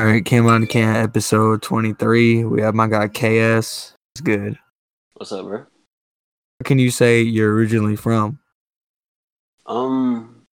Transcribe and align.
All 0.00 0.06
right, 0.06 0.24
came 0.24 0.46
on 0.46 0.66
can 0.66 0.96
episode 0.96 1.60
23. 1.60 2.44
We 2.44 2.62
have 2.62 2.74
my 2.74 2.86
guy 2.86 3.06
KS. 3.06 3.92
It's 4.14 4.22
good. 4.22 4.58
What's 5.12 5.30
up, 5.30 5.44
bro? 5.44 5.58
Where 5.58 5.66
can 6.64 6.78
you 6.78 6.90
say 6.90 7.20
you're 7.20 7.52
originally 7.52 7.96
from? 7.96 8.38
Um, 9.66 10.46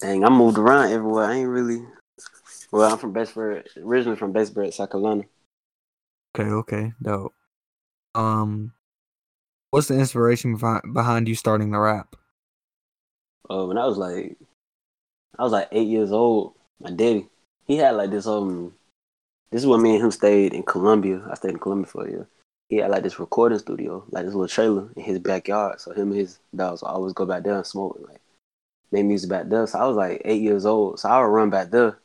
dang, 0.00 0.24
I 0.24 0.30
moved 0.30 0.58
around 0.58 0.90
everywhere. 0.90 1.26
I 1.26 1.34
ain't 1.34 1.48
really. 1.48 1.86
Well, 2.72 2.90
I'm 2.90 2.98
from 2.98 3.12
Bedford, 3.12 3.68
originally 3.76 4.18
from 4.18 4.32
Bedford, 4.32 4.74
South 4.74 4.90
Carolina. 4.90 5.22
Okay, 6.36 6.50
okay, 6.50 6.92
dope. 7.00 7.32
Um, 8.16 8.72
what's 9.70 9.86
the 9.86 9.96
inspiration 9.96 10.56
behind, 10.56 10.92
behind 10.92 11.28
you 11.28 11.36
starting 11.36 11.70
the 11.70 11.78
rap? 11.78 12.16
Uh, 13.48 13.64
when 13.66 13.78
I 13.78 13.86
was 13.86 13.96
like, 13.96 14.36
I 15.38 15.44
was 15.44 15.52
like 15.52 15.68
eight 15.70 15.86
years 15.86 16.10
old. 16.10 16.54
My 16.80 16.90
daddy, 16.90 17.28
he 17.66 17.76
had 17.76 17.96
like 17.96 18.10
this 18.10 18.26
um, 18.26 18.74
this 19.50 19.62
is 19.62 19.66
when 19.66 19.82
me 19.82 19.94
and 19.96 20.04
him 20.04 20.10
stayed 20.10 20.54
in 20.54 20.62
Columbia. 20.62 21.22
I 21.30 21.34
stayed 21.34 21.50
in 21.50 21.58
Columbia 21.58 21.86
for 21.86 22.06
a 22.06 22.10
year. 22.10 22.28
He 22.68 22.76
had 22.76 22.90
like 22.90 23.02
this 23.02 23.18
recording 23.18 23.58
studio, 23.58 24.02
like 24.10 24.24
this 24.24 24.34
little 24.34 24.48
trailer 24.48 24.88
in 24.96 25.02
his 25.02 25.18
backyard. 25.18 25.78
So 25.78 25.92
him 25.92 26.10
and 26.10 26.20
his 26.20 26.38
dogs 26.56 26.82
always 26.82 27.12
go 27.12 27.26
back 27.26 27.42
there 27.42 27.56
and 27.56 27.66
smoke, 27.66 27.98
like 28.08 28.20
make 28.90 29.04
music 29.04 29.28
back 29.28 29.48
there. 29.48 29.66
So 29.66 29.78
I 29.78 29.86
was 29.86 29.96
like 29.96 30.22
eight 30.24 30.40
years 30.40 30.64
old. 30.64 31.00
So 31.00 31.08
I 31.08 31.18
would 31.20 31.26
run 31.26 31.50
back 31.50 31.70
there, 31.70 31.98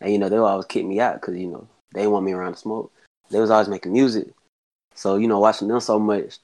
and 0.00 0.12
you 0.12 0.18
know 0.18 0.28
they 0.28 0.38
would 0.38 0.46
always 0.46 0.66
kick 0.66 0.84
me 0.84 0.98
out 1.00 1.20
because 1.20 1.36
you 1.36 1.46
know 1.46 1.68
they 1.94 2.06
want 2.06 2.26
me 2.26 2.32
around 2.32 2.54
to 2.54 2.58
smoke. 2.58 2.92
They 3.30 3.38
was 3.40 3.50
always 3.50 3.68
making 3.68 3.92
music. 3.92 4.28
So 4.94 5.16
you 5.16 5.28
know 5.28 5.38
watching 5.38 5.68
them 5.68 5.80
so 5.80 6.00
much, 6.00 6.38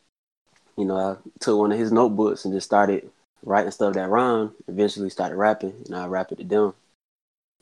you 0.77 0.85
know 0.85 0.97
I 0.97 1.17
took 1.41 1.59
one 1.59 1.73
of 1.73 1.79
his 1.79 1.91
notebooks 1.91 2.45
and 2.45 2.55
just 2.55 2.67
started 2.67 3.11
writing 3.43 3.73
stuff 3.73 3.95
that 3.95 4.09
rhymed. 4.09 4.53
Eventually 4.69 5.11
started 5.11 5.35
rapping, 5.35 5.75
and 5.87 5.97
I 5.97 6.07
rapped 6.07 6.31
it 6.31 6.39
to 6.39 6.45
them. 6.45 6.75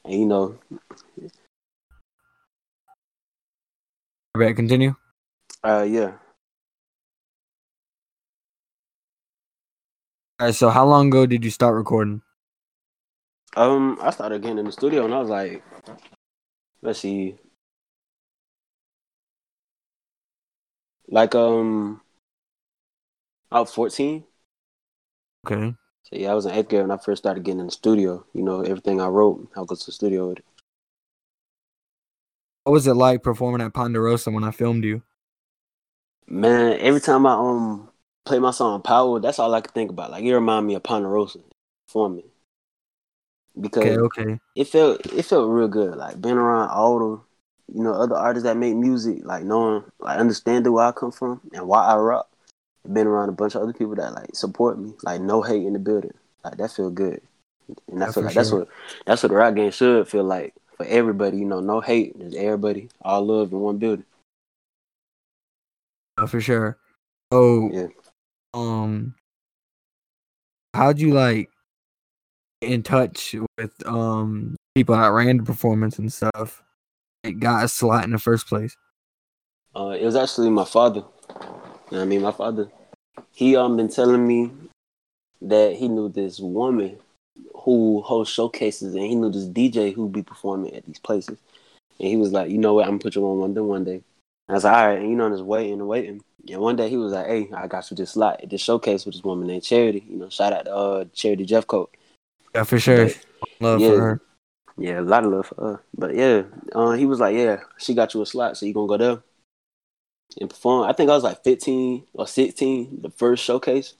And 0.04 0.14
you 0.14 0.26
know, 0.26 0.58
right, 4.34 4.54
continue. 4.56 4.94
uh, 5.64 5.82
yeah. 5.88 6.18
All 10.38 10.46
right, 10.48 10.54
so 10.54 10.68
how 10.70 10.84
long 10.86 11.08
ago 11.08 11.24
did 11.26 11.44
you 11.44 11.50
start 11.50 11.74
recording? 11.74 12.20
Um, 13.56 13.98
I 14.00 14.10
started 14.10 14.42
getting 14.42 14.58
in 14.58 14.64
the 14.66 14.72
studio 14.72 15.04
and 15.04 15.14
I 15.14 15.20
was 15.20 15.28
like, 15.30 15.62
let's 16.82 17.00
see, 17.00 17.36
like 21.08 21.34
um, 21.34 22.00
I 23.52 23.60
was 23.60 23.72
fourteen. 23.72 24.24
Okay. 25.46 25.74
So 26.12 26.18
yeah, 26.18 26.30
I 26.30 26.34
was 26.34 26.44
in 26.44 26.52
eighth 26.52 26.68
grade 26.68 26.82
when 26.82 26.90
I 26.90 26.98
first 26.98 27.22
started 27.22 27.42
getting 27.42 27.60
in 27.60 27.66
the 27.66 27.72
studio. 27.72 28.26
You 28.34 28.42
know, 28.42 28.60
everything 28.60 29.00
I 29.00 29.06
wrote, 29.06 29.48
I 29.56 29.64
go 29.64 29.74
to 29.74 29.86
the 29.86 29.92
studio 29.92 30.28
with 30.28 30.40
it. 30.40 30.44
What 32.64 32.72
was 32.72 32.88
it 32.88 32.94
like 32.94 33.22
performing 33.22 33.60
at 33.60 33.72
Ponderosa 33.72 34.32
when 34.32 34.42
I 34.42 34.50
filmed 34.50 34.84
you? 34.84 35.02
Man, 36.26 36.78
every 36.80 37.00
time 37.00 37.26
I 37.26 37.34
um 37.34 37.90
play 38.24 38.38
my 38.40 38.50
song 38.50 38.82
Power, 38.82 39.20
that's 39.20 39.38
all 39.38 39.54
I 39.54 39.60
could 39.60 39.72
think 39.74 39.90
about. 39.90 40.10
Like 40.10 40.24
it 40.24 40.34
reminded 40.34 40.66
me 40.68 40.74
of 40.74 40.82
Ponderosa 40.82 41.40
performing. 41.86 42.30
Because 43.60 43.98
Okay, 43.98 44.26
okay. 44.26 44.38
it 44.56 44.66
felt 44.68 45.06
it 45.06 45.24
felt 45.24 45.50
real 45.50 45.68
good. 45.68 45.96
Like 45.98 46.20
being 46.20 46.36
around 46.36 46.70
all 46.70 46.98
the 47.00 47.74
you 47.78 47.84
know 47.84 47.94
other 47.94 48.16
artists 48.16 48.44
that 48.44 48.58
make 48.58 48.76
music, 48.76 49.24
like 49.24 49.44
knowing 49.44 49.84
like 50.00 50.18
understanding 50.18 50.72
where 50.72 50.86
I 50.86 50.92
come 50.92 51.12
from 51.12 51.42
and 51.54 51.68
why 51.68 51.86
I 51.86 51.96
rock. 51.98 52.31
Been 52.86 53.06
around 53.06 53.28
a 53.28 53.32
bunch 53.32 53.54
of 53.54 53.62
other 53.62 53.72
people 53.72 53.94
that 53.94 54.12
like 54.12 54.34
support 54.34 54.78
me, 54.78 54.92
like 55.02 55.20
no 55.20 55.40
hate 55.42 55.64
in 55.64 55.72
the 55.72 55.78
building. 55.78 56.14
Like 56.44 56.56
that 56.56 56.72
feel 56.72 56.90
good, 56.90 57.22
and 57.88 58.02
I 58.02 58.06
Yeah, 58.06 58.12
feel 58.12 58.24
like 58.24 58.34
that's 58.34 58.50
what 58.50 58.68
that's 59.06 59.22
what 59.22 59.28
the 59.28 59.36
rock 59.36 59.54
game 59.54 59.70
should 59.70 60.08
feel 60.08 60.24
like 60.24 60.54
for 60.76 60.84
everybody. 60.86 61.38
You 61.38 61.44
know, 61.44 61.60
no 61.60 61.80
hate, 61.80 62.18
just 62.18 62.36
everybody, 62.36 62.88
all 63.00 63.24
love 63.24 63.52
in 63.52 63.60
one 63.60 63.78
building. 63.78 64.04
Uh, 66.18 66.26
for 66.26 66.40
sure. 66.40 66.78
Oh, 67.30 67.70
Yeah. 67.72 67.86
um, 68.52 69.14
how'd 70.74 70.98
you 70.98 71.12
like 71.14 71.50
in 72.60 72.82
touch 72.82 73.34
with 73.58 73.86
um 73.86 74.56
people 74.74 74.96
that 74.96 75.08
ran 75.08 75.38
the 75.38 75.42
performance 75.44 75.98
and 75.98 76.12
stuff? 76.12 76.62
It 77.22 77.38
got 77.38 77.64
a 77.64 77.68
slot 77.68 78.04
in 78.04 78.10
the 78.10 78.18
first 78.18 78.48
place. 78.48 78.76
Uh, 79.74 79.96
it 79.98 80.04
was 80.04 80.16
actually 80.16 80.50
my 80.50 80.64
father. 80.64 81.04
You 81.92 81.98
know 81.98 82.04
what 82.04 82.06
I 82.06 82.08
mean, 82.08 82.22
my 82.22 82.32
father, 82.32 82.68
he 83.32 83.54
um 83.54 83.76
been 83.76 83.90
telling 83.90 84.26
me 84.26 84.50
that 85.42 85.76
he 85.76 85.88
knew 85.88 86.08
this 86.08 86.40
woman 86.40 86.96
who 87.54 88.00
hosts 88.00 88.34
showcases, 88.34 88.94
and 88.94 89.04
he 89.04 89.14
knew 89.14 89.30
this 89.30 89.44
DJ 89.44 89.92
who 89.92 90.08
be 90.08 90.22
performing 90.22 90.74
at 90.74 90.86
these 90.86 90.98
places. 90.98 91.36
And 91.98 92.08
he 92.08 92.16
was 92.16 92.32
like, 92.32 92.50
you 92.50 92.56
know 92.56 92.72
what, 92.72 92.84
I'm 92.84 92.92
gonna 92.92 93.00
put 93.00 93.14
you 93.14 93.26
on 93.26 93.40
one 93.40 93.52
them 93.52 93.68
one 93.68 93.84
day. 93.84 93.96
And 93.96 94.02
I 94.48 94.52
was 94.54 94.64
like, 94.64 94.74
all 94.74 94.86
right, 94.86 95.00
and 95.00 95.10
you 95.10 95.16
know, 95.16 95.28
just 95.28 95.44
waiting 95.44 95.80
and 95.80 95.86
waiting. 95.86 96.22
And 96.48 96.62
one 96.62 96.76
day 96.76 96.88
he 96.88 96.96
was 96.96 97.12
like, 97.12 97.26
hey, 97.26 97.50
I 97.54 97.66
got 97.66 97.90
you 97.90 97.94
this 97.94 98.12
slot 98.12 98.40
at 98.42 98.48
this 98.48 98.62
showcase 98.62 99.04
with 99.04 99.14
this 99.14 99.22
woman 99.22 99.46
named 99.46 99.62
Charity. 99.62 100.02
You 100.08 100.16
know, 100.16 100.30
shout 100.30 100.54
out 100.54 100.64
to 100.64 100.74
uh 100.74 101.04
Charity 101.12 101.44
Jeffcoat. 101.44 101.88
Yeah, 102.54 102.64
for 102.64 102.80
sure. 102.80 103.04
But- 103.04 103.26
Love 103.60 103.80
yeah. 103.82 103.90
for 103.90 104.00
her. 104.00 104.20
Yeah, 104.78 105.00
a 105.00 105.02
lot 105.02 105.26
of 105.26 105.32
love 105.32 105.46
for 105.46 105.54
her. 105.56 105.82
But 105.94 106.14
yeah, 106.14 106.44
uh, 106.74 106.92
he 106.92 107.04
was 107.04 107.20
like, 107.20 107.36
yeah, 107.36 107.60
she 107.76 107.92
got 107.92 108.14
you 108.14 108.22
a 108.22 108.26
slot, 108.26 108.56
so 108.56 108.64
you 108.64 108.72
gonna 108.72 108.88
go 108.88 108.96
there 108.96 109.22
and 110.40 110.50
perform. 110.50 110.88
I 110.88 110.92
think 110.92 111.10
I 111.10 111.14
was 111.14 111.24
like 111.24 111.44
15 111.44 112.04
or 112.14 112.26
16, 112.26 113.02
the 113.02 113.10
first 113.10 113.44
showcase 113.44 113.94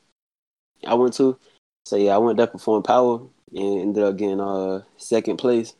I 0.87 0.94
went 0.94 1.15
to. 1.15 1.38
So 1.87 1.97
yeah, 1.97 2.15
I 2.15 2.19
went 2.19 2.37
there 2.38 2.47
perform 2.47 2.82
power 2.82 3.20
and 3.54 3.81
ended 3.81 4.04
up 4.04 4.16
getting 4.16 4.41
uh 4.41 4.82
second 4.97 5.38
place. 5.38 5.75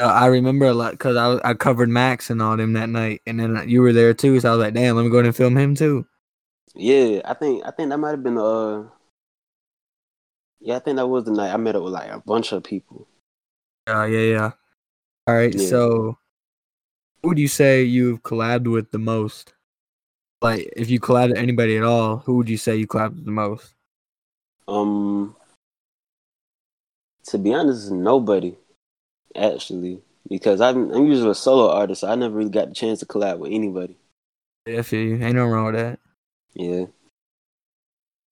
Uh, 0.00 0.04
I 0.06 0.26
remember 0.26 0.66
a 0.66 0.74
lot 0.74 0.92
because 0.92 1.16
I 1.16 1.40
I 1.48 1.54
covered 1.54 1.88
Max 1.88 2.30
and 2.30 2.40
all 2.40 2.56
them 2.56 2.74
that 2.74 2.88
night, 2.88 3.20
and 3.26 3.40
then 3.40 3.68
you 3.68 3.82
were 3.82 3.92
there 3.92 4.14
too. 4.14 4.38
So 4.40 4.48
I 4.48 4.56
was 4.56 4.64
like, 4.64 4.74
damn, 4.74 4.96
let 4.96 5.02
me 5.04 5.10
go 5.10 5.16
ahead 5.16 5.26
and 5.26 5.36
film 5.36 5.56
him 5.56 5.74
too. 5.74 6.06
Yeah, 6.74 7.20
I 7.24 7.34
think 7.34 7.64
I 7.66 7.70
think 7.72 7.90
that 7.90 7.98
might 7.98 8.10
have 8.12 8.22
been 8.22 8.38
uh 8.38 8.88
yeah, 10.60 10.76
I 10.76 10.78
think 10.80 10.96
that 10.96 11.06
was 11.06 11.24
the 11.24 11.32
night 11.32 11.52
I 11.52 11.56
met 11.56 11.76
up 11.76 11.82
with 11.82 11.92
like 11.92 12.10
a 12.10 12.20
bunch 12.20 12.52
of 12.52 12.62
people. 12.64 13.08
Uh, 13.88 14.04
yeah, 14.04 14.20
yeah. 14.20 14.50
All 15.26 15.34
right, 15.34 15.52
Yeah. 15.52 15.60
so 15.60 16.18
who 17.22 17.28
would 17.28 17.38
you 17.38 17.48
say 17.48 17.82
you've 17.82 18.22
collabed 18.22 18.70
with 18.70 18.90
the 18.90 18.98
most? 18.98 19.54
Like, 20.40 20.72
if 20.76 20.88
you 20.88 21.00
collabed 21.00 21.30
with 21.30 21.38
anybody 21.38 21.76
at 21.76 21.82
all, 21.82 22.18
who 22.18 22.36
would 22.36 22.48
you 22.48 22.56
say 22.56 22.76
you 22.76 22.86
collabed 22.86 23.16
with 23.16 23.24
the 23.24 23.32
most? 23.32 23.74
Um 24.66 25.34
to 27.24 27.38
be 27.38 27.52
honest, 27.54 27.90
nobody 27.90 28.56
actually 29.36 30.02
because 30.28 30.60
I'm 30.60 30.90
I'm 30.92 31.06
usually 31.06 31.30
a 31.30 31.34
solo 31.34 31.70
artist, 31.70 32.02
so 32.02 32.08
I 32.08 32.14
never 32.14 32.36
really 32.36 32.50
got 32.50 32.68
the 32.68 32.74
chance 32.74 33.00
to 33.00 33.06
collab 33.06 33.38
with 33.38 33.52
anybody. 33.52 33.96
Yeah, 34.66 34.80
I 34.80 34.82
feel 34.82 35.00
you. 35.00 35.24
Ain't 35.24 35.34
no 35.34 35.46
wrong 35.46 35.66
with 35.66 35.74
that. 35.76 35.98
Yeah. 36.54 36.86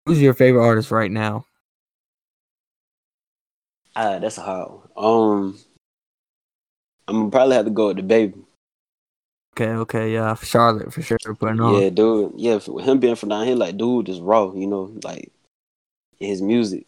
Who's 0.05 0.21
your 0.21 0.35
favorite 0.35 0.65
artist 0.65 0.91
right 0.91 1.11
now? 1.11 1.47
Ah, 3.97 4.19
that's 4.19 4.39
a 4.39 4.43
hard 4.43 4.71
one. 4.71 4.89
Um, 4.97 5.59
I'm 7.09 7.17
gonna 7.17 7.31
probably 7.31 7.57
have 7.57 7.65
to 7.65 7.71
go 7.71 7.89
with 7.89 7.99
DaBaby. 7.99 8.46
Okay, 9.59 9.71
okay, 9.73 10.13
yeah, 10.13 10.35
Charlotte 10.35 10.93
for 10.93 11.01
sure. 11.01 11.17
Putting 11.39 11.61
on. 11.61 11.81
Yeah, 11.83 11.89
dude. 11.89 12.33
Yeah, 12.37 12.59
with 12.69 12.85
him 12.85 12.99
being 12.99 13.15
from 13.15 13.31
down 13.31 13.47
here, 13.47 13.57
like, 13.57 13.79
dude, 13.79 14.09
is 14.11 14.21
raw. 14.21 14.53
You 14.53 14.67
know, 14.67 14.93
like 15.03 15.33
his 16.21 16.43
music. 16.43 16.87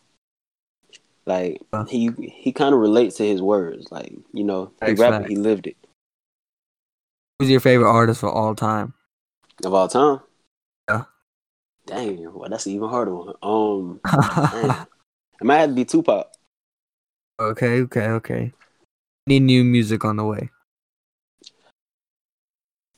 Like 1.25 1.63
Uh. 1.73 1.85
he 1.85 2.11
he 2.19 2.53
kind 2.53 2.75
of 2.75 2.81
relates 2.81 3.17
to 3.17 3.25
his 3.27 3.41
words. 3.41 3.91
Like 3.91 4.13
you 4.35 4.45
know, 4.45 4.73
he 4.81 4.87
Facts, 4.87 5.01
rapped, 5.01 5.15
it, 5.15 5.19
facts. 5.21 5.31
he 5.31 5.37
lived 5.37 5.67
it. 5.67 5.77
Who's 7.39 7.49
your 7.51 7.61
favorite 7.61 7.89
artist 7.91 8.23
of 8.23 8.31
all 8.31 8.55
time? 8.55 8.93
Of 9.65 9.73
all 9.73 9.89
time. 9.89 10.21
Yeah. 10.91 11.05
Dang, 11.87 12.33
well, 12.35 12.49
that's 12.51 12.67
an 12.67 12.73
even 12.73 12.89
harder 12.89 13.15
one. 13.15 13.35
Um, 13.43 14.01
it 15.41 15.45
might 15.45 15.59
have 15.59 15.71
to 15.71 15.75
be 15.75 15.85
Tupac. 15.87 16.27
okay, 17.41 17.81
okay, 17.83 18.09
okay. 18.09 18.53
Need 19.27 19.41
new 19.41 19.65
music 19.65 20.05
on 20.05 20.17
the 20.17 20.25
way. 20.25 20.51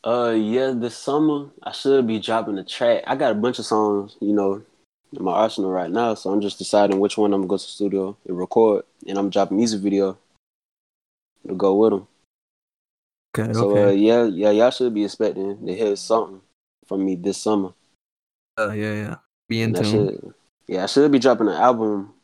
Uh, 0.02 0.34
yeah, 0.36 0.72
this 0.74 0.96
summer 0.96 1.50
I 1.62 1.72
should 1.72 2.06
be 2.06 2.18
dropping 2.18 2.58
a 2.58 2.64
track. 2.64 3.04
I 3.06 3.16
got 3.16 3.32
a 3.32 3.34
bunch 3.34 3.58
of 3.58 3.66
songs, 3.66 4.16
you 4.20 4.32
know, 4.32 4.62
in 5.12 5.24
my 5.24 5.32
arsenal 5.32 5.70
right 5.70 5.90
now, 5.90 6.14
so 6.14 6.30
I'm 6.30 6.40
just 6.40 6.58
deciding 6.58 7.00
which 7.00 7.18
one 7.18 7.34
I'm 7.34 7.40
gonna 7.40 7.48
go 7.48 7.58
to 7.58 7.64
the 7.64 7.70
studio 7.70 8.16
and 8.26 8.38
record, 8.38 8.84
and 9.06 9.18
I'm 9.18 9.28
dropping 9.28 9.58
music 9.58 9.80
video 9.80 10.16
to 11.46 11.54
go 11.54 11.74
with 11.74 11.92
them. 11.92 12.08
Okay, 13.36 13.52
So, 13.52 13.88
uh, 13.88 13.90
yeah, 13.90 14.24
yeah, 14.24 14.50
y'all 14.50 14.70
should 14.70 14.94
be 14.94 15.04
expecting 15.04 15.64
to 15.66 15.74
hear 15.74 15.94
something 15.96 16.40
from 16.86 17.04
me 17.04 17.14
this 17.14 17.38
summer. 17.38 17.74
Uh, 18.58 18.72
yeah, 18.72 18.92
yeah. 18.92 19.16
Be 19.48 19.62
And 19.62 19.76
into 19.76 19.90
should, 19.90 20.34
yeah, 20.66 20.84
I 20.84 20.86
should 20.86 21.12
be 21.12 21.18
dropping 21.18 21.48
an 21.48 21.54
album, 21.54 22.14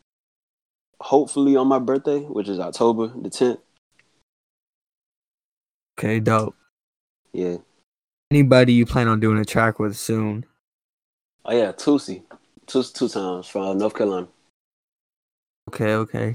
hopefully 0.99 1.55
on 1.55 1.67
my 1.67 1.79
birthday, 1.79 2.19
which 2.19 2.49
is 2.49 2.59
October 2.59 3.07
the 3.07 3.29
10th. 3.29 3.59
Okay, 5.97 6.19
dope. 6.19 6.55
Yeah. 7.33 7.57
Anybody 8.29 8.73
you 8.73 8.85
plan 8.85 9.07
on 9.07 9.21
doing 9.21 9.37
a 9.37 9.45
track 9.45 9.79
with 9.79 9.95
soon? 9.95 10.45
Oh 11.45 11.53
yeah, 11.53 11.71
Tusi, 11.71 12.23
two 12.65 12.83
two 12.83 13.07
times 13.07 13.47
from 13.47 13.77
North 13.77 13.95
Carolina. 13.95 14.27
Okay, 15.69 15.93
okay. 15.93 16.33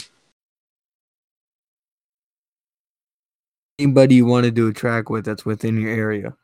Anybody 3.78 4.14
you 4.14 4.24
want 4.26 4.44
to 4.44 4.50
do 4.50 4.68
a 4.68 4.72
track 4.72 5.10
with 5.10 5.26
that's 5.26 5.44
within 5.44 5.78
your 5.78 5.90
area? 5.90 6.36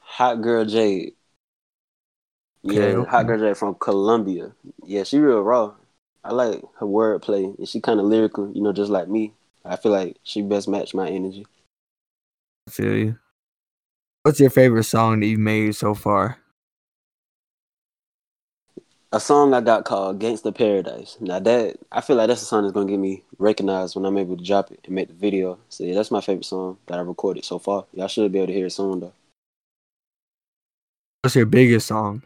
Hot 0.00 0.42
Girl 0.42 0.64
Jade. 0.66 1.14
Yeah, 2.62 2.80
Okay, 2.82 2.94
okay. 2.96 3.10
Hot 3.10 3.26
Girl 3.26 3.38
Jade 3.38 3.56
from 3.56 3.76
Columbia. 3.76 4.52
Yeah, 4.84 5.04
she 5.04 5.18
real 5.18 5.40
raw. 5.42 5.74
I 6.24 6.32
like 6.32 6.60
her 6.80 6.86
wordplay, 6.86 7.56
and 7.56 7.68
she 7.68 7.80
kind 7.80 8.00
of 8.00 8.06
lyrical. 8.06 8.50
You 8.52 8.60
know, 8.62 8.72
just 8.72 8.90
like 8.90 9.08
me. 9.08 9.32
I 9.64 9.76
feel 9.76 9.92
like 9.92 10.16
she 10.22 10.42
best 10.42 10.68
match 10.68 10.92
my 10.94 11.08
energy. 11.08 11.46
I 12.66 12.70
feel 12.70 12.96
you. 12.96 13.18
What's 14.28 14.40
your 14.40 14.50
favorite 14.50 14.84
song 14.84 15.20
that 15.20 15.26
you've 15.26 15.40
made 15.40 15.74
so 15.74 15.94
far? 15.94 16.36
A 19.10 19.18
song 19.18 19.54
I 19.54 19.62
got 19.62 19.86
called 19.86 20.20
"Gangsta 20.20 20.54
Paradise." 20.54 21.16
Now 21.18 21.38
that 21.38 21.78
I 21.90 22.02
feel 22.02 22.16
like 22.16 22.28
that's 22.28 22.42
a 22.42 22.44
song 22.44 22.64
that's 22.64 22.74
gonna 22.74 22.90
get 22.90 22.98
me 22.98 23.22
recognized 23.38 23.96
when 23.96 24.04
I'm 24.04 24.18
able 24.18 24.36
to 24.36 24.44
drop 24.44 24.70
it 24.70 24.80
and 24.84 24.94
make 24.94 25.08
the 25.08 25.14
video. 25.14 25.58
So 25.70 25.82
yeah, 25.84 25.94
that's 25.94 26.10
my 26.10 26.20
favorite 26.20 26.44
song 26.44 26.76
that 26.88 26.98
I 26.98 27.00
recorded 27.00 27.46
so 27.46 27.58
far. 27.58 27.86
Y'all 27.94 28.06
should 28.06 28.30
be 28.30 28.38
able 28.38 28.48
to 28.48 28.52
hear 28.52 28.66
it 28.66 28.72
soon 28.72 29.00
though. 29.00 29.14
What's 31.22 31.34
your 31.34 31.46
biggest 31.46 31.86
song? 31.86 32.22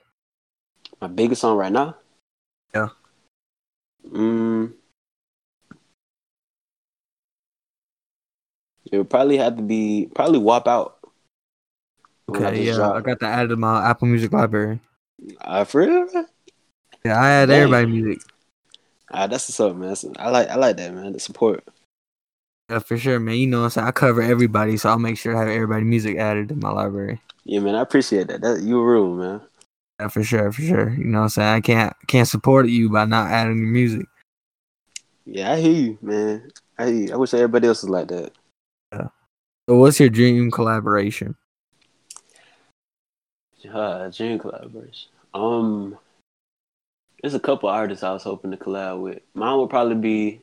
My 1.01 1.07
biggest 1.07 1.43
song 1.43 1.57
right 1.57 1.71
now. 1.71 1.95
Yeah. 2.75 2.89
Mm. 4.11 4.73
It 8.91 8.99
would 8.99 9.09
probably 9.09 9.37
have 9.37 9.55
to 9.55 9.63
be 9.63 10.11
probably 10.17 10.41
"Wop 10.41 10.67
Out." 10.67 10.99
I 12.29 12.37
Okay, 12.37 12.65
yeah, 12.65 12.75
dropped. 12.75 12.97
I 12.97 13.01
got 13.01 13.21
that 13.21 13.39
added 13.39 13.49
to 13.49 13.57
my 13.57 13.89
Apple 13.89 14.09
Music 14.09 14.33
library. 14.33 14.81
Uh, 15.41 15.65
for 15.65 15.83
real? 15.83 16.09
Yeah, 17.05 17.21
I 17.21 17.47
Dang. 17.47 17.51
everybody 17.51 17.87
music. 17.87 18.23
Ah, 19.11 19.27
that's 19.27 19.49
what's 19.49 19.61
up, 19.61 19.77
man. 19.77 19.89
That's- 19.89 20.07
I 20.19 20.31
like 20.31 20.49
I 20.49 20.55
like 20.57 20.77
that, 20.77 20.95
man. 20.95 21.13
The 21.13 21.21
support. 21.21 21.65
Yeah, 22.71 22.79
for 22.79 22.97
sure, 22.97 23.21
man. 23.21 23.37
You 23.37 23.47
know 23.49 23.59
what 23.59 23.65
I'm 23.65 23.71
saying? 23.71 23.89
I 23.89 23.91
cover 23.91 24.23
everybody, 24.23 24.77
so 24.77 24.89
I'll 24.89 24.99
make 24.99 25.19
sure 25.19 25.33
to 25.33 25.39
have 25.39 25.49
everybody 25.49 25.85
music 25.85 26.17
added 26.17 26.49
to 26.49 26.55
my 26.57 26.71
library. 26.71 27.21
Yeah, 27.45 27.61
man. 27.61 27.75
I 27.75 27.83
appreciate 27.83 28.29
that. 28.29 28.41
That 28.41 28.63
you 28.63 28.81
a 28.81 28.87
real 28.93 29.15
man. 29.15 29.41
Yeah, 30.01 30.09
for 30.09 30.23
sure, 30.23 30.51
for 30.53 30.63
sure. 30.63 30.91
You 30.91 31.05
know 31.05 31.19
what 31.19 31.25
I'm 31.25 31.29
saying? 31.31 31.49
I 31.49 31.61
can't 31.61 31.93
can't 32.07 32.29
support 32.29 32.69
you 32.69 32.89
by 32.89 33.05
not 33.05 33.31
adding 33.31 33.59
your 33.59 33.67
music. 33.67 34.07
Yeah, 35.27 35.53
I 35.53 35.61
hear 35.61 35.73
you, 35.73 35.99
man. 36.01 36.51
I 36.79 36.87
hear 36.87 36.95
you. 36.95 37.13
I 37.13 37.17
wish 37.17 37.35
everybody 37.35 37.69
else 37.69 37.83
was 37.83 37.91
like 37.91 38.09
that. 38.09 38.33
So 39.69 39.77
what's 39.77 40.01
your 40.01 40.09
dream 40.09 40.51
collaboration? 40.51 41.37
Uh, 43.71 44.09
dream 44.09 44.39
collaboration. 44.39 45.11
Um, 45.35 45.99
there's 47.21 47.35
a 47.35 47.41
couple 47.41 47.69
artists 47.69 48.03
I 48.03 48.13
was 48.13 48.25
hoping 48.25 48.51
to 48.51 48.57
collab 48.57 49.01
with. 49.01 49.21
Mine 49.35 49.59
would 49.59 49.71
probably 49.71 49.95
be 49.95 50.41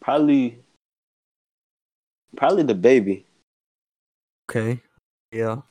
probably 0.00 0.58
probably 2.36 2.64
DaBaby. 2.64 3.24
Okay. 4.50 4.80
Yeah. 5.32 5.62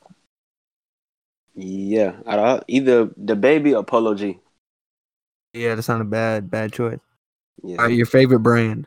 Yeah, 1.54 2.14
of- 2.26 2.64
either 2.68 3.06
DaBaby 3.06 3.76
or 3.76 3.84
Polo 3.84 4.14
G. 4.14 4.38
Yeah, 5.52 5.74
that's 5.74 5.88
not 5.88 6.00
a 6.00 6.04
bad 6.04 6.50
bad 6.50 6.72
choice. 6.72 6.98
Yeah. 7.62 7.76
All 7.78 7.84
right, 7.86 7.94
your 7.94 8.06
favorite 8.06 8.40
brand? 8.40 8.86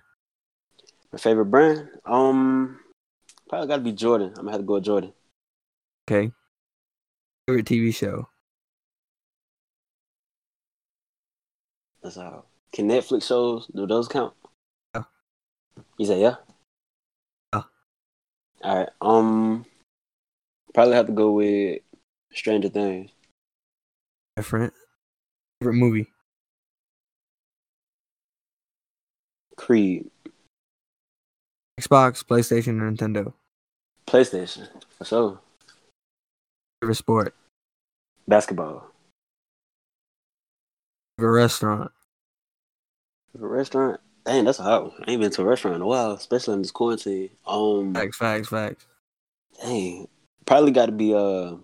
My 1.12 1.20
favorite 1.20 1.46
brand, 1.46 1.90
um, 2.06 2.80
probably 3.54 3.68
got 3.68 3.76
to 3.76 3.84
be 3.84 3.92
Jordan. 3.92 4.30
I'm 4.30 4.46
gonna 4.46 4.52
have 4.54 4.62
to 4.62 4.66
go 4.66 4.74
with 4.74 4.86
Jordan. 4.86 5.14
Okay. 6.10 6.32
Favorite 7.48 7.68
TV 7.68 7.94
show? 7.94 8.28
That's 12.02 12.18
all. 12.18 12.48
Can 12.72 12.90
Netflix 12.90 13.28
shows 13.28 13.68
do 13.68 13.86
those 13.86 14.08
count? 14.08 14.34
Yeah. 14.96 15.04
You 16.00 16.06
say 16.08 16.20
yeah. 16.20 16.38
Yeah. 17.54 17.62
All 18.64 18.78
right. 18.80 18.90
Um, 19.02 19.66
probably 20.74 20.96
have 20.96 21.06
to 21.06 21.14
go 21.14 21.34
with 21.34 21.82
Stranger 22.34 22.70
Things. 22.70 23.12
Different. 24.36 24.74
Favorite 25.62 25.76
movie? 25.76 26.08
Creed, 29.56 30.10
Xbox, 31.80 32.24
PlayStation, 32.24 32.80
Nintendo? 32.80 33.34
PlayStation 34.14 34.68
for 34.98 35.06
sure. 35.06 35.40
Favorite 36.82 36.96
sport? 36.96 37.36
Basketball. 38.28 38.86
Favorite 41.18 41.32
restaurant? 41.42 41.92
For 43.32 43.48
restaurant, 43.48 44.00
dang, 44.26 44.46
that's 44.46 44.60
a 44.60 44.64
hot 44.64 44.84
one. 44.84 45.04
I 45.08 45.12
ain't 45.12 45.22
been 45.22 45.32
to 45.32 45.42
a 45.42 45.46
restaurant 45.46 45.78
in 45.78 45.82
a 45.82 45.88
while, 45.88 46.12
especially 46.12 46.54
in 46.54 46.62
this 46.62 46.70
quarantine. 46.70 47.32
Um, 47.48 47.96
Facts, 47.96 48.18
facts, 48.18 48.50
facts. 48.50 48.86
dang, 49.60 50.08
probably 50.46 50.72
got 50.72 50.86
to 50.86 50.92
be 50.92 51.16
uh 51.16 51.56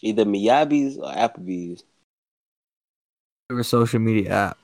either 0.00 0.24
Miyabi's 0.24 0.96
or 0.98 1.10
Applebee's. 1.12 1.82
Favorite 3.50 3.64
social 3.64 3.98
media 3.98 4.30
app? 4.30 4.58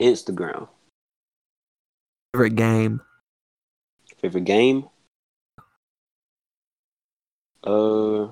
Instagram. 0.00 0.68
Favorite 2.32 2.56
game? 2.56 3.02
Favorite 4.26 4.44
game? 4.44 4.88
Uh, 7.62 8.26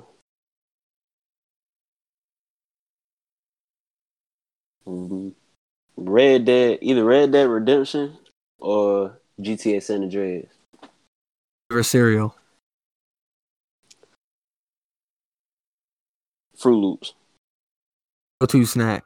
Red 5.96 6.46
Dead, 6.46 6.78
either 6.82 7.04
Red 7.04 7.30
Dead 7.30 7.48
Redemption 7.48 8.18
or 8.58 9.20
GTA 9.40 9.80
San 9.80 10.02
Andreas. 10.02 10.48
Favorite 11.70 11.84
cereal? 11.84 12.34
Froot 16.58 16.80
Loops. 16.80 17.14
Go 18.40 18.46
to 18.48 18.66
snack? 18.66 19.04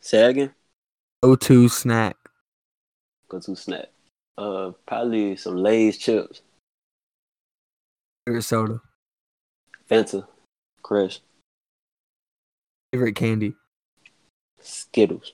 Say 0.00 0.24
again. 0.24 0.54
Go 1.22 1.36
to 1.36 1.68
snack? 1.68 2.16
Go 3.28 3.40
to 3.40 3.54
snack. 3.54 3.93
Uh, 4.38 4.72
probably 4.86 5.34
some 5.36 5.56
Lay's 5.56 5.98
chips, 5.98 6.42
Favorite 8.26 8.42
soda? 8.42 8.80
Fanta, 9.88 10.26
Crush, 10.82 11.20
Favorite 12.92 13.14
candy? 13.14 13.54
Skittles. 14.60 15.32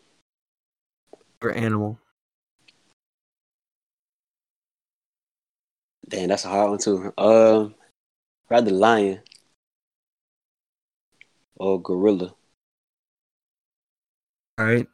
Favorite 1.41 1.57
animal? 1.57 1.99
Damn, 6.09 6.29
that's 6.29 6.45
a 6.45 6.49
hard 6.49 6.71
one 6.71 6.79
too. 6.79 7.13
Um, 7.17 7.75
rather 8.51 8.71
lion 8.73 9.23
or 11.57 11.81
gorilla. 11.81 12.35
All 14.59 14.67
right. 14.67 14.87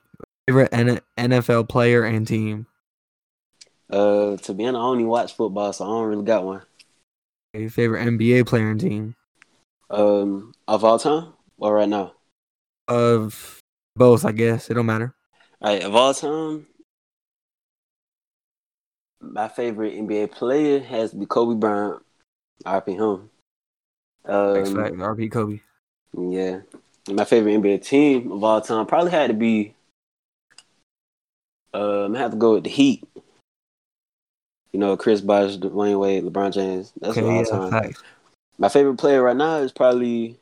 Favorite 0.49 0.69
N- 0.73 1.01
NFL 1.19 1.69
player 1.69 2.05
and 2.05 2.27
team? 2.27 2.67
Uh, 3.91 4.37
to 4.39 4.53
be 4.55 4.67
honest, 4.67 4.81
I 4.81 4.83
only 4.85 5.05
watch 5.05 5.35
football, 5.35 5.73
so 5.73 5.85
I 5.85 5.89
don't 5.89 6.07
really 6.09 6.25
got 6.25 6.45
one. 6.45 6.63
Your 7.55 7.71
favorite 7.71 8.05
NBA 8.07 8.47
player 8.47 8.71
and 8.71 8.81
team? 8.81 9.15
Um, 9.89 10.53
of 10.67 10.85
all 10.85 10.99
time 10.99 11.33
or 11.59 11.75
right 11.75 11.89
now? 11.89 12.13
Of 12.89 13.61
both, 13.95 14.25
I 14.25 14.33
guess. 14.33 14.69
It 14.71 14.75
don't 14.75 14.87
matter. 14.87 15.15
All 15.63 15.73
right, 15.73 15.83
of 15.83 15.95
all 15.95 16.13
time, 16.13 16.67
my 19.21 19.49
favorite 19.49 19.95
NBA 19.95 20.31
player 20.33 20.81
has 20.81 21.11
to 21.13 21.17
be 21.17 21.27
Kobe 21.27 21.59
Bryant. 21.59 22.03
RP 22.65 22.89
him. 22.95 23.31
Facts, 24.25 24.71
Um. 24.71 24.99
RP 25.01 25.31
Kobe. 25.31 25.61
yeah. 26.17 26.61
My 27.09 27.25
favorite 27.25 27.53
NBA 27.55 27.79
team 27.85 28.33
of 28.33 28.43
all 28.43 28.61
time 28.61 28.87
probably 28.87 29.13
had 29.13 29.29
to 29.29 29.35
be. 29.35 29.75
Um, 31.73 32.17
I 32.17 32.19
have 32.19 32.33
to 32.33 32.37
go 32.37 32.55
with 32.55 32.65
the 32.65 32.71
Heat. 32.71 33.05
You 34.77 34.81
know, 34.81 34.95
Chris 34.95 35.23
Bosh, 35.23 35.57
Dwyane 35.57 35.99
Wade, 35.99 36.23
LeBron 36.23 36.53
James. 36.53 36.93
That's 37.01 37.17
Okay, 37.17 37.27
all 37.27 37.43
yeah, 37.43 37.71
time. 37.71 37.95
My 38.59 38.69
favorite 38.69 38.99
player 38.99 39.23
right 39.23 39.35
now 39.35 39.57
is 39.57 39.73
probably 39.73 40.39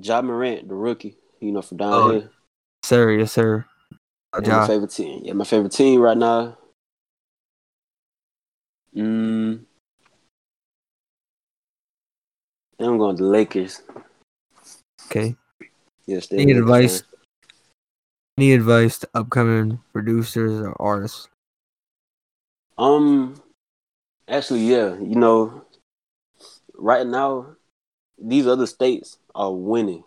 Ja 0.00 0.22
Morant, 0.22 0.66
the 0.66 0.74
rookie. 0.74 1.18
You 1.40 1.52
know, 1.52 1.60
from 1.60 1.76
down 1.76 1.92
Oh, 1.92 2.10
here. 2.12 2.30
Sir, 2.82 3.12
yes, 3.12 3.32
sir. 3.32 3.66
My 4.32 4.66
favorite 4.66 4.90
team. 4.90 5.20
Yeah, 5.22 5.34
my 5.34 5.44
favorite 5.44 5.72
team 5.72 6.00
right 6.00 6.16
now. 6.16 6.56
Mm, 8.96 9.66
I'm 12.78 12.96
going 12.96 13.16
to 13.18 13.22
the 13.22 13.28
Lakers. 13.28 13.82
Okay. 15.08 15.36
Yes, 16.06 16.32
Any 16.32 16.52
advice? 16.52 17.02
Any 18.38 18.54
advice 18.54 18.98
to 19.00 19.10
upcoming 19.12 19.80
producers 19.92 20.58
or 20.62 20.74
artists? 20.80 21.28
Um, 22.80 23.40
actually, 24.26 24.60
yeah. 24.60 24.94
You 24.94 25.16
know, 25.16 25.64
right 26.74 27.06
now, 27.06 27.56
these 28.18 28.46
other 28.46 28.66
states 28.66 29.18
are 29.34 29.52
winning. 29.52 30.04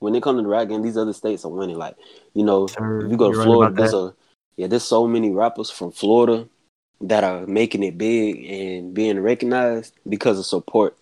when 0.00 0.14
it 0.14 0.22
comes 0.22 0.38
to 0.38 0.42
the 0.42 0.48
rap 0.48 0.68
game, 0.68 0.82
these 0.82 0.96
other 0.96 1.12
states 1.12 1.44
are 1.44 1.50
winning. 1.50 1.76
Like, 1.76 1.94
you 2.34 2.42
know, 2.42 2.64
if 2.64 3.10
you 3.10 3.16
go 3.16 3.32
to 3.32 3.42
Florida, 3.42 3.74
there's 3.74 3.94
a 3.94 4.14
yeah, 4.56 4.66
there's 4.66 4.82
so 4.82 5.06
many 5.06 5.30
rappers 5.30 5.70
from 5.70 5.92
Florida 5.92 6.48
that 7.02 7.24
are 7.24 7.46
making 7.46 7.82
it 7.82 7.96
big 7.96 8.44
and 8.44 8.92
being 8.92 9.20
recognized 9.20 9.94
because 10.08 10.38
of 10.38 10.46
support. 10.46 10.96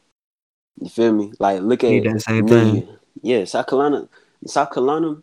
You 0.81 0.89
feel 0.89 1.13
me? 1.13 1.33
Like, 1.39 1.63
look 1.63 1.83
at 1.83 2.05
that 2.05 2.21
same 2.23 2.45
me. 2.45 2.51
thing. 2.51 2.89
Yeah, 3.23 3.45
South 3.45 3.67
Carolina. 3.67 4.09
South 4.47 4.73
Carolina 4.73 5.23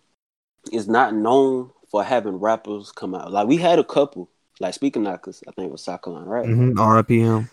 is 0.71 0.87
not 0.87 1.13
known 1.13 1.71
for 1.89 2.03
having 2.03 2.35
rappers 2.35 2.91
come 2.91 3.15
out. 3.15 3.31
Like, 3.31 3.47
we 3.47 3.57
had 3.57 3.79
a 3.79 3.83
couple. 3.83 4.29
Like, 4.59 4.73
speaking 4.73 5.03
knockers, 5.03 5.43
I 5.47 5.51
think 5.51 5.67
it 5.67 5.71
was 5.71 5.83
Carolina, 5.83 6.25
right? 6.25 6.45
hmm 6.45 6.71
RIPM. 6.71 7.49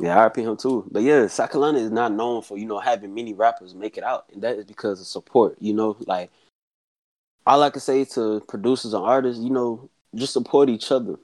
Yeah, 0.00 0.16
RP 0.28 0.36
him 0.42 0.56
too. 0.56 0.86
But 0.90 1.02
yeah, 1.02 1.26
Carolina 1.26 1.78
is 1.78 1.90
not 1.90 2.12
known 2.12 2.42
for, 2.42 2.56
you 2.56 2.66
know, 2.66 2.78
having 2.78 3.14
many 3.14 3.34
rappers 3.34 3.74
make 3.74 3.98
it 3.98 4.04
out. 4.04 4.26
And 4.32 4.42
that 4.42 4.56
is 4.56 4.64
because 4.64 5.00
of 5.00 5.06
support. 5.06 5.56
You 5.60 5.74
know, 5.74 5.96
like 6.06 6.30
all 7.46 7.62
I 7.62 7.70
can 7.70 7.80
say 7.80 8.04
to 8.04 8.40
producers 8.46 8.94
and 8.94 9.04
artists, 9.04 9.42
you 9.42 9.50
know, 9.50 9.90
just 10.14 10.32
support 10.32 10.68
each 10.68 10.92
other. 10.92 11.16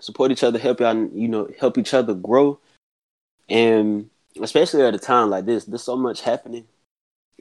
Support 0.00 0.30
each 0.30 0.44
other, 0.44 0.58
help 0.58 0.80
y'all, 0.80 1.08
you 1.12 1.28
know, 1.28 1.48
help 1.58 1.78
each 1.78 1.94
other 1.94 2.14
grow. 2.14 2.58
And 3.48 4.10
especially 4.40 4.82
at 4.82 4.94
a 4.94 4.98
time 4.98 5.30
like 5.30 5.46
this, 5.46 5.64
there's 5.64 5.82
so 5.82 5.96
much 5.96 6.20
happening 6.20 6.66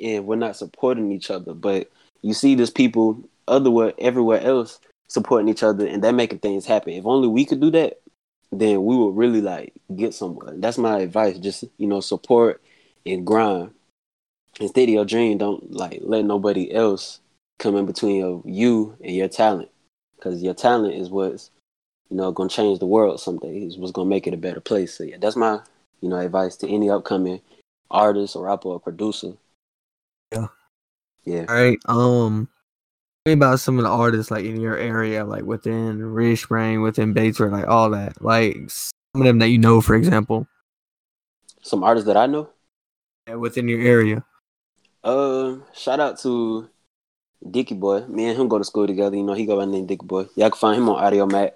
and 0.02 0.26
we're 0.26 0.36
not 0.38 0.56
supporting 0.56 1.12
each 1.12 1.30
other. 1.30 1.54
But 1.54 1.92
you 2.22 2.34
see 2.34 2.56
there's 2.56 2.70
people 2.70 3.20
otherwhere 3.48 3.94
everywhere 4.00 4.42
else 4.42 4.80
supporting 5.08 5.50
each 5.50 5.64
other 5.64 5.86
and 5.86 6.04
they're 6.04 6.14
making 6.14 6.40
things 6.40 6.66
happen. 6.66 6.94
If 6.94 7.06
only 7.06 7.28
we 7.28 7.46
could 7.46 7.62
do 7.62 7.72
that, 7.72 8.02
then 8.52 8.84
we 8.86 8.96
would 8.96 9.16
really 9.16 9.42
like 9.42 9.74
get 9.96 10.14
somewhere. 10.14 10.54
That's 10.56 10.78
my 10.78 11.00
advice. 11.00 11.38
Just 11.38 11.66
you 11.78 11.88
know, 11.88 12.00
support 12.00 12.62
and 13.06 13.26
grind. 13.26 13.72
Instead 14.60 14.84
of 14.84 14.90
your 14.90 15.06
dream, 15.06 15.38
don't 15.38 15.72
like 15.72 16.00
let 16.02 16.26
nobody 16.26 16.74
else 16.74 17.20
come 17.60 17.76
in 17.76 17.86
between 17.86 18.24
of 18.24 18.42
you 18.46 18.98
and 19.04 19.16
your 19.16 19.28
talent, 19.28 19.70
because 20.16 20.42
your 20.42 20.54
talent 20.54 20.96
is 20.96 21.10
what's 21.10 21.52
you 22.10 22.18
know 22.18 22.32
gonna 22.32 22.50
change 22.50 22.80
the 22.80 22.86
world 22.86 23.20
someday. 23.20 23.60
Is 23.60 23.78
what's 23.78 23.92
gonna 23.92 24.10
make 24.10 24.28
it 24.28 24.34
a 24.34 24.38
better 24.38 24.62
place. 24.62 24.98
So 24.98 25.04
yeah, 25.04 25.18
that's 25.20 25.36
my 25.36 25.60
you 26.02 26.10
know 26.10 26.18
advice 26.18 26.56
to 26.58 26.70
any 26.70 26.90
upcoming 26.90 27.42
artist 27.92 28.36
or 28.36 28.46
rapper 28.46 28.70
or 28.70 28.80
producer. 28.80 29.34
Yeah. 30.32 30.48
Yeah. 31.24 31.46
All 31.50 31.56
right. 31.56 31.80
Um, 31.86 31.96
tell 32.26 32.30
me 32.30 32.48
about 33.34 33.60
some 33.60 33.78
of 33.78 33.84
the 33.84 33.90
artists 33.90 34.32
like 34.32 34.46
in 34.46 34.60
your 34.60 34.78
area, 34.78 35.26
like 35.26 35.44
within 35.44 36.04
Ridge 36.04 36.44
Spring, 36.44 36.82
within 36.82 37.14
Batesburg, 37.14 37.52
like 37.52 37.68
all 37.68 37.90
that. 37.92 38.22
Like 38.22 38.58
some 38.70 39.22
of 39.22 39.24
them 39.24 39.40
that 39.40 39.50
you 39.50 39.58
know, 39.58 39.82
for 39.82 39.96
example, 39.96 40.48
Some 41.62 41.84
artists 41.84 42.08
that 42.08 42.18
I 42.18 42.26
know. 42.28 42.50
yeah, 43.28 43.36
within 43.36 43.68
your 43.68 43.82
area. 43.82 44.24
Uh, 45.04 45.58
shout 45.74 46.00
out 46.00 46.20
to 46.20 46.70
Dicky 47.50 47.76
Boy. 47.76 48.06
Me 48.08 48.26
and 48.28 48.40
him 48.40 48.48
go 48.48 48.58
to 48.58 48.64
school 48.64 48.88
together. 48.88 49.16
You 49.16 49.24
know, 49.24 49.34
he 49.34 49.46
go 49.46 49.56
by 49.58 49.66
the 49.66 49.72
name 49.72 49.86
Dicky 49.86 50.06
Boy. 50.06 50.26
Y'all 50.36 50.50
can 50.50 50.58
find 50.60 50.78
him 50.78 50.90
on 50.90 51.02
Audiomack. 51.02 51.52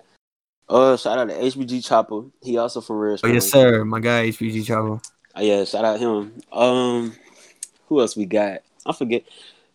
Uh, 0.70 0.96
shout 0.96 1.18
out 1.18 1.28
to 1.28 1.36
HBG 1.36 1.86
Chopper. 1.86 2.24
He 2.42 2.58
also 2.58 2.80
from 2.80 2.98
Red 2.98 3.20
Oh 3.24 3.28
yes, 3.28 3.50
sir. 3.52 3.84
My 3.84 4.00
guy 4.00 4.30
HBG 4.30 4.66
Chavo. 4.66 5.04
Uh, 5.36 5.42
yeah, 5.42 5.64
shout 5.66 5.84
out 5.84 6.00
him. 6.00 6.34
Um, 6.52 7.14
who 7.88 8.00
else 8.00 8.16
we 8.16 8.26
got? 8.26 8.62
I 8.86 8.94
forget. 8.94 9.24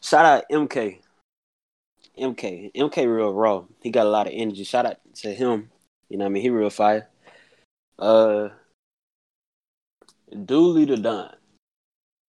Shout 0.00 0.24
out 0.24 0.44
MK. 0.50 0.98
MK. 2.18 2.72
MK 2.74 2.96
real 3.16 3.32
raw. 3.32 3.64
He 3.82 3.90
got 3.90 4.06
a 4.06 4.10
lot 4.10 4.26
of 4.26 4.32
energy. 4.34 4.64
Shout 4.64 4.86
out 4.86 4.98
to 5.16 5.32
him. 5.32 5.70
You 6.08 6.18
know 6.18 6.24
what 6.24 6.30
I 6.30 6.32
mean? 6.32 6.42
He 6.42 6.50
real 6.50 6.70
fire. 6.70 7.08
Uh, 7.98 8.48
Dooley 10.44 10.84
the 10.84 10.96
Don. 10.96 11.34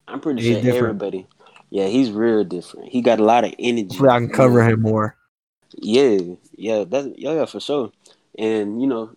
I'm 0.07 0.19
pretty 0.19 0.41
He's 0.41 0.53
sure 0.53 0.61
different. 0.63 0.83
everybody. 0.83 1.27
Yeah, 1.69 1.87
he's 1.87 2.11
real 2.11 2.43
different. 2.43 2.89
He 2.89 3.01
got 3.01 3.19
a 3.19 3.23
lot 3.23 3.43
of 3.43 3.53
energy. 3.59 3.97
Hopefully, 3.97 4.09
I 4.09 4.19
can 4.19 4.29
cover 4.29 4.63
him 4.63 4.81
more. 4.81 5.17
Yeah, 5.75 6.17
yeah, 6.55 6.85
that's 6.85 7.07
yeah, 7.15 7.33
yeah, 7.33 7.45
for 7.45 7.59
sure. 7.59 7.91
And 8.37 8.81
you 8.81 8.87
know, 8.87 9.11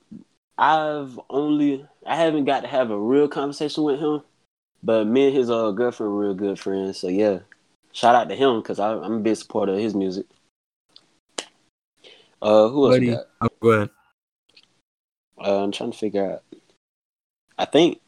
I've 0.58 1.18
only 1.30 1.86
I 2.04 2.16
haven't 2.16 2.44
got 2.44 2.60
to 2.62 2.68
have 2.68 2.90
a 2.90 2.98
real 2.98 3.28
conversation 3.28 3.84
with 3.84 4.00
him, 4.00 4.22
but 4.82 5.06
me 5.06 5.28
and 5.28 5.36
his 5.36 5.48
uh 5.50 5.70
girlfriend 5.70 6.18
real 6.18 6.34
good 6.34 6.58
friends. 6.58 6.98
So 6.98 7.06
yeah, 7.08 7.40
shout 7.92 8.16
out 8.16 8.28
to 8.30 8.34
him 8.34 8.60
because 8.60 8.80
I'm 8.80 9.02
a 9.02 9.18
big 9.20 9.36
supporter 9.36 9.74
of 9.74 9.78
his 9.78 9.94
music. 9.94 10.26
Uh, 12.42 12.68
who 12.68 12.86
else 12.86 12.94
Buddy, 12.94 13.16
oh, 13.40 13.48
go 13.60 13.70
ahead. 13.70 13.90
Uh, 15.38 15.64
I'm 15.64 15.72
trying 15.72 15.92
to 15.92 15.98
figure 15.98 16.32
out. 16.32 16.42
I 17.58 17.64
think, 17.66 18.00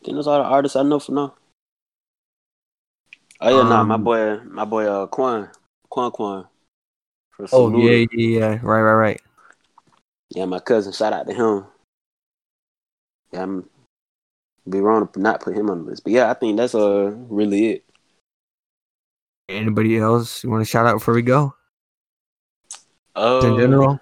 I 0.00 0.04
think 0.04 0.16
those 0.16 0.28
are 0.28 0.38
the 0.38 0.44
artists 0.44 0.76
I 0.76 0.82
know 0.82 1.00
for 1.00 1.12
now. 1.12 1.34
Oh 3.40 3.48
yeah, 3.50 3.68
nah, 3.68 3.84
my 3.84 3.96
Um, 3.96 4.04
boy, 4.04 4.40
my 4.44 4.64
boy, 4.64 4.86
uh, 4.86 5.06
Quan, 5.06 5.50
Quan 5.90 6.10
Quan. 6.10 6.46
Oh 7.52 7.82
yeah, 7.82 8.06
yeah, 8.12 8.38
yeah. 8.38 8.48
Right, 8.62 8.80
right, 8.80 8.94
right. 8.94 9.20
Yeah, 10.30 10.46
my 10.46 10.58
cousin. 10.58 10.92
Shout 10.92 11.12
out 11.12 11.26
to 11.26 11.34
him. 11.34 11.66
Yeah, 13.32 13.42
I'm 13.42 13.68
be 14.68 14.80
wrong 14.80 15.06
to 15.06 15.20
not 15.20 15.40
put 15.40 15.56
him 15.56 15.70
on 15.70 15.84
the 15.84 15.90
list, 15.90 16.02
but 16.02 16.12
yeah, 16.12 16.30
I 16.30 16.34
think 16.34 16.56
that's 16.56 16.74
uh 16.74 17.12
really 17.28 17.72
it. 17.72 17.84
Anybody 19.48 19.98
else 19.98 20.42
you 20.42 20.50
want 20.50 20.62
to 20.62 20.70
shout 20.70 20.86
out 20.86 20.94
before 20.94 21.14
we 21.14 21.22
go? 21.22 21.54
Uh, 23.16 23.40
In 23.42 23.56
general, 23.58 24.00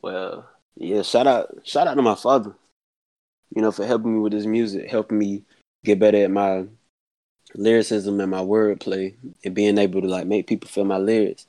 well, 0.00 0.48
yeah, 0.76 1.02
shout 1.02 1.26
out, 1.26 1.48
shout 1.64 1.88
out 1.88 1.94
to 1.94 2.02
my 2.02 2.14
father. 2.14 2.54
You 3.54 3.62
know, 3.62 3.72
for 3.72 3.84
helping 3.84 4.14
me 4.14 4.20
with 4.20 4.32
this 4.32 4.46
music, 4.46 4.88
helping 4.88 5.18
me 5.18 5.42
get 5.84 5.98
better 5.98 6.18
at 6.18 6.30
my 6.30 6.66
lyricism 7.54 8.20
and 8.20 8.30
my 8.30 8.40
wordplay, 8.40 9.16
and 9.44 9.54
being 9.54 9.76
able 9.78 10.00
to 10.00 10.06
like 10.06 10.26
make 10.26 10.46
people 10.46 10.68
feel 10.68 10.84
my 10.84 10.98
lyrics. 10.98 11.46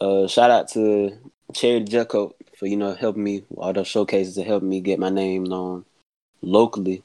Uh, 0.00 0.26
shout 0.26 0.50
out 0.50 0.68
to 0.68 1.12
Charity 1.54 1.86
Jacko 1.86 2.34
for 2.58 2.66
you 2.66 2.76
know 2.76 2.94
helping 2.94 3.24
me 3.24 3.44
with 3.48 3.58
all 3.58 3.72
those 3.72 3.88
showcases 3.88 4.34
to 4.34 4.42
help 4.42 4.62
me 4.62 4.80
get 4.80 4.98
my 4.98 5.10
name 5.10 5.44
known 5.44 5.84
locally. 6.42 7.02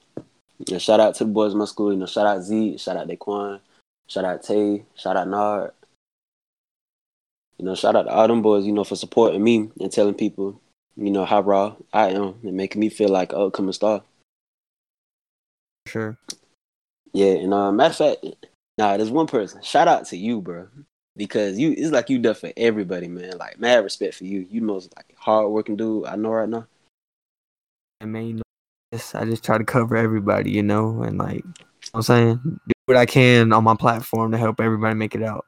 And 0.69 0.81
shout 0.81 0.99
out 0.99 1.15
to 1.15 1.23
the 1.23 1.31
boys 1.31 1.53
in 1.53 1.59
my 1.59 1.65
school. 1.65 1.93
You 1.93 1.99
know, 1.99 2.05
shout 2.05 2.27
out 2.27 2.41
Z, 2.41 2.77
shout 2.77 2.97
out 2.97 3.07
Daquan, 3.07 3.61
shout 4.07 4.25
out 4.25 4.43
Tay, 4.43 4.83
shout 4.95 5.15
out 5.15 5.27
Nard. 5.29 5.71
You 7.61 7.67
know, 7.67 7.75
shout 7.75 7.95
out 7.95 8.03
to 8.03 8.09
all 8.11 8.27
them 8.27 8.41
boys. 8.41 8.65
You 8.65 8.71
know, 8.71 8.83
for 8.83 8.95
supporting 8.95 9.43
me 9.43 9.69
and 9.79 9.91
telling 9.91 10.15
people, 10.15 10.59
you 10.97 11.11
know, 11.11 11.25
how 11.25 11.41
raw 11.41 11.75
I 11.93 12.09
am 12.09 12.33
and 12.41 12.57
making 12.57 12.79
me 12.79 12.89
feel 12.89 13.09
like 13.09 13.33
an 13.33 13.39
upcoming 13.39 13.71
star. 13.71 14.01
sure. 15.87 16.17
Yeah, 17.13 17.33
and 17.33 17.53
uh, 17.53 17.71
matter 17.71 17.91
of 17.91 17.95
fact, 17.97 18.25
nah, 18.79 18.97
there's 18.97 19.11
one 19.11 19.27
person. 19.27 19.61
Shout 19.61 19.87
out 19.87 20.07
to 20.07 20.17
you, 20.17 20.41
bro, 20.41 20.69
because 21.15 21.59
you 21.59 21.75
it's 21.77 21.91
like 21.91 22.09
you 22.09 22.17
done 22.17 22.33
for 22.33 22.51
everybody, 22.57 23.07
man. 23.07 23.37
Like 23.37 23.59
mad 23.59 23.83
respect 23.83 24.15
for 24.15 24.23
you. 24.23 24.47
You 24.49 24.61
most 24.63 24.91
like 24.95 25.13
hard 25.15 25.51
working 25.51 25.75
dude 25.75 26.07
I 26.07 26.15
know 26.15 26.31
right 26.31 26.49
now. 26.49 26.65
I 28.01 28.05
mean, 28.05 28.27
you 28.27 28.33
know, 28.35 28.41
just- 28.91 29.13
I 29.13 29.23
just 29.25 29.43
try 29.43 29.59
to 29.59 29.63
cover 29.63 29.95
everybody, 29.95 30.49
you 30.49 30.63
know, 30.63 31.03
and 31.03 31.19
like, 31.19 31.35
you 31.35 31.43
know 31.43 31.53
what 31.91 31.99
I'm 31.99 32.01
saying, 32.01 32.39
do 32.67 32.73
what 32.87 32.97
I 32.97 33.05
can 33.05 33.53
on 33.53 33.63
my 33.63 33.75
platform 33.75 34.31
to 34.31 34.39
help 34.39 34.59
everybody 34.59 34.95
make 34.95 35.13
it 35.13 35.21
out. 35.21 35.45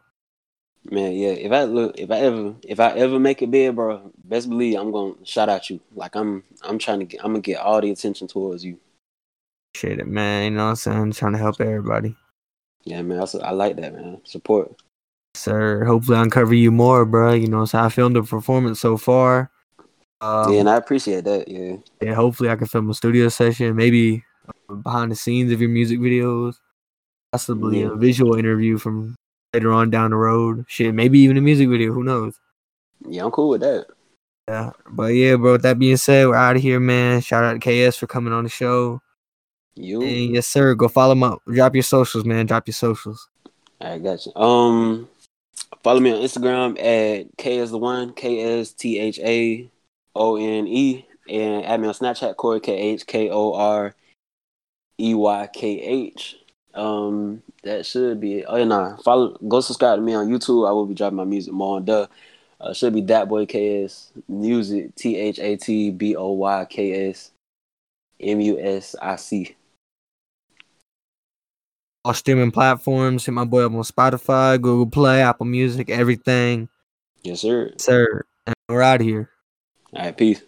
Man, 0.91 1.13
yeah. 1.13 1.29
If 1.29 1.51
I 1.51 1.63
look, 1.63 1.97
if 1.97 2.11
I 2.11 2.19
ever, 2.19 2.55
if 2.63 2.79
I 2.79 2.91
ever 2.91 3.17
make 3.19 3.41
it 3.41 3.49
big, 3.49 3.75
bro, 3.75 4.11
best 4.25 4.49
believe 4.49 4.77
I'm 4.77 4.91
gonna 4.91 5.13
shout 5.23 5.49
out 5.49 5.69
you. 5.69 5.79
Like 5.95 6.15
I'm, 6.15 6.43
I'm 6.61 6.77
trying 6.77 6.99
to 6.99 7.05
get, 7.05 7.21
I'm 7.23 7.31
gonna 7.31 7.41
get 7.41 7.59
all 7.59 7.79
the 7.79 7.91
attention 7.91 8.27
towards 8.27 8.65
you. 8.65 8.77
Appreciate 9.73 9.99
it, 9.99 10.07
man. 10.07 10.43
You 10.43 10.57
know 10.57 10.65
what 10.65 10.69
I'm 10.71 10.75
saying? 10.75 11.11
trying 11.13 11.31
to 11.33 11.37
help 11.39 11.61
everybody. 11.61 12.15
Yeah, 12.83 13.01
man. 13.01 13.19
Also, 13.19 13.39
I 13.39 13.51
like 13.51 13.77
that, 13.77 13.93
man. 13.93 14.19
Support. 14.25 14.75
Sir, 15.35 15.85
hopefully 15.85 16.17
I 16.17 16.23
uncover 16.23 16.53
you 16.53 16.69
more, 16.69 17.05
bro. 17.05 17.33
You 17.33 17.47
know, 17.47 17.65
so 17.65 17.79
I 17.79 17.89
filmed 17.89 18.17
the 18.17 18.23
performance 18.23 18.79
so 18.81 18.97
far. 18.97 19.49
Um, 20.21 20.53
yeah, 20.53 20.59
and 20.59 20.69
I 20.69 20.75
appreciate 20.75 21.23
that. 21.23 21.47
Yeah, 21.47 21.77
yeah, 22.01 22.13
hopefully 22.13 22.49
I 22.49 22.55
can 22.55 22.67
film 22.67 22.89
a 22.89 22.93
studio 22.93 23.29
session, 23.29 23.75
maybe 23.75 24.23
uh, 24.69 24.75
behind 24.75 25.11
the 25.11 25.15
scenes 25.15 25.51
of 25.51 25.59
your 25.59 25.69
music 25.69 25.99
videos, 25.99 26.55
possibly 27.31 27.81
Yeah. 27.81 27.91
a 27.93 27.95
visual 27.95 28.35
interview 28.35 28.77
from 28.77 29.15
later 29.53 29.71
on 29.71 29.89
down 29.89 30.11
the 30.11 30.17
road. 30.17 30.65
Shit, 30.67 30.93
maybe 30.93 31.19
even 31.19 31.37
a 31.37 31.41
music 31.41 31.69
video. 31.69 31.93
Who 31.93 32.03
knows? 32.03 32.39
yeah, 33.07 33.25
I'm 33.25 33.31
cool 33.31 33.49
with 33.49 33.61
that. 33.61 33.87
Yeah, 34.47 34.71
but 34.89 35.07
yeah, 35.07 35.35
bro. 35.35 35.53
With 35.53 35.61
that 35.61 35.79
being 35.79 35.97
said, 35.97 36.27
we're 36.27 36.35
out 36.35 36.55
of 36.55 36.61
here, 36.61 36.79
man. 36.79 37.21
Shout 37.21 37.43
out 37.43 37.61
to 37.61 37.89
KS 37.89 37.97
for 37.97 38.07
coming 38.07 38.33
on 38.33 38.43
the 38.43 38.49
show. 38.49 39.01
You, 39.75 40.01
And 40.01 40.35
yes, 40.35 40.47
sir. 40.47 40.75
Go 40.75 40.87
follow 40.87 41.13
him 41.13 41.23
up. 41.23 41.41
Drop 41.51 41.73
your 41.73 41.83
socials, 41.83 42.25
man. 42.25 42.45
Drop 42.45 42.67
your 42.67 42.73
socials. 42.73 43.29
I 43.79 43.99
got 43.99 44.25
you. 44.25 44.35
Um, 44.35 45.09
follow 45.81 45.99
me 45.99 46.11
on 46.11 46.21
Instagram 46.21 46.77
at 46.79 47.27
K 47.37 47.59
as 47.59 47.71
the 47.71 47.77
one 47.77 48.13
K 48.13 48.59
S 48.59 48.71
T 48.71 48.99
H 48.99 49.19
A 49.19 49.69
O 50.15 50.35
N 50.35 50.67
E, 50.67 51.05
and 51.29 51.65
add 51.65 51.79
me 51.79 51.87
on 51.87 51.93
Snapchat 51.93 52.35
Corey 52.35 52.59
K 52.59 52.73
H 52.73 53.05
K 53.07 53.29
O 53.29 53.53
R 53.53 53.95
E 54.99 55.15
Y 55.15 55.49
K 55.53 55.67
H. 55.81 56.37
Um, 56.73 57.43
that 57.63 57.85
should 57.85 58.19
be 58.19 58.39
it. 58.39 58.45
Oh 58.47 58.55
yeah, 58.57 58.65
nah. 58.65 58.97
Follow, 58.97 59.37
go 59.47 59.61
subscribe 59.61 59.97
to 59.97 60.01
me 60.01 60.13
on 60.13 60.27
YouTube. 60.27 60.67
I 60.67 60.71
will 60.71 60.85
be 60.85 60.95
dropping 60.95 61.17
my 61.17 61.25
music 61.25 61.53
more 61.53 61.77
on 61.77 61.85
the. 61.85 62.09
Uh, 62.59 62.73
should 62.73 62.93
be 62.93 63.01
that 63.01 63.27
boy 63.27 63.45
KS 63.45 64.11
music 64.29 64.95
T 64.95 65.17
H 65.17 65.37
A 65.39 65.57
T 65.57 65.91
B 65.91 66.15
O 66.15 66.31
Y 66.31 66.65
K 66.69 67.09
S 67.09 67.31
M 68.21 68.39
U 68.39 68.57
S 68.59 68.95
I 69.01 69.17
C. 69.17 69.55
all 72.05 72.13
streaming 72.13 72.51
platforms. 72.51 73.25
Hit 73.25 73.31
my 73.31 73.45
boy 73.45 73.65
up 73.65 73.73
on 73.73 73.79
Spotify, 73.79 74.59
Google 74.61 74.87
Play, 74.87 75.21
Apple 75.21 75.45
Music, 75.45 75.89
everything. 75.89 76.69
Yes, 77.23 77.41
sir. 77.41 77.73
Sir, 77.77 78.25
and 78.45 78.55
we're 78.67 78.81
out 78.81 79.01
of 79.01 79.07
here. 79.07 79.29
All 79.93 80.03
right, 80.03 80.17
peace. 80.17 80.41